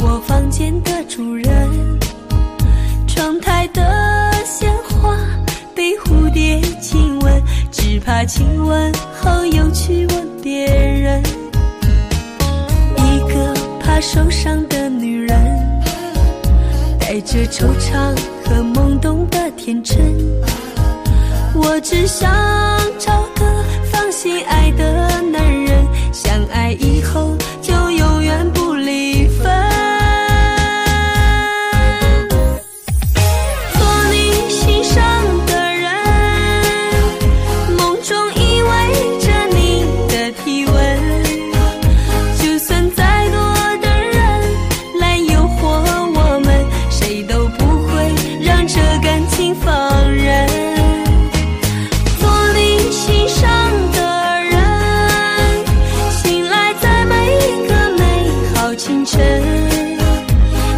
[0.00, 1.48] 我房间的主人
[3.06, 5.16] 窗台的鲜花
[5.74, 7.42] 被蝴蝶亲吻。
[7.92, 11.22] 只怕亲吻后又去吻别人。
[12.96, 15.38] 一个怕受伤的女人
[16.98, 19.98] 带着惆怅和懵懂的天真。
[21.54, 22.32] 我只想
[48.66, 50.46] 这感情放任。
[52.18, 53.50] 做你心上
[53.92, 53.98] 的
[54.44, 55.64] 人，
[56.10, 58.02] 醒来在每一个美
[58.54, 59.20] 好清晨。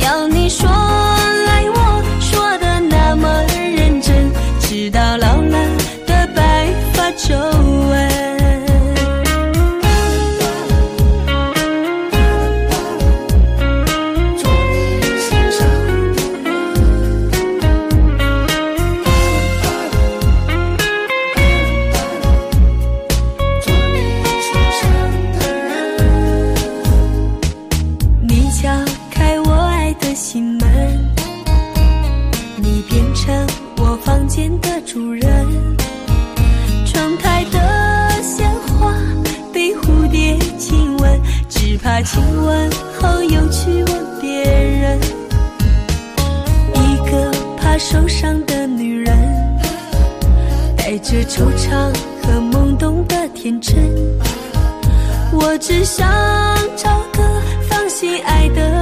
[0.00, 3.44] 要你说爱我，说的那么
[3.76, 5.58] 认真，直到老了
[6.06, 7.34] 的白发皱
[30.00, 31.14] 的心门，
[32.56, 33.46] 你变成
[33.78, 35.46] 我房间的主人。
[36.86, 38.94] 窗台的鲜花
[39.52, 44.98] 被蝴蝶亲吻，只怕亲吻后又去吻别人。
[46.74, 49.16] 一个怕受伤的女人，
[50.76, 53.76] 带着惆怅和懵懂的天真。
[55.32, 56.08] 我只想
[56.76, 57.22] 找个
[57.68, 58.77] 放心爱的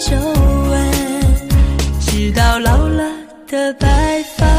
[0.00, 0.90] 皱纹，
[2.00, 3.04] 直到老了
[3.46, 4.49] 的白发。